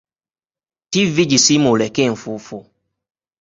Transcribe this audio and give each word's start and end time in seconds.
Ttivvi 0.89 1.23
gisiimuuleko 1.31 1.99
enfuufu. 2.09 2.57